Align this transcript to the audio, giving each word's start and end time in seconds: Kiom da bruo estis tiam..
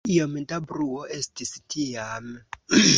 Kiom 0.09 0.31
da 0.51 0.57
bruo 0.71 1.03
estis 1.19 1.55
tiam.. 1.75 2.35